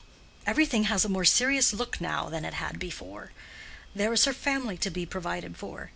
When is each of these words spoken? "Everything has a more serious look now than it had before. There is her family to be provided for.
"Everything 0.47 0.85
has 0.85 1.05
a 1.05 1.09
more 1.09 1.23
serious 1.25 1.73
look 1.73 2.01
now 2.01 2.27
than 2.27 2.43
it 2.43 2.55
had 2.55 2.79
before. 2.79 3.33
There 3.93 4.11
is 4.13 4.25
her 4.25 4.33
family 4.33 4.75
to 4.79 4.89
be 4.89 5.05
provided 5.05 5.57
for. 5.57 5.89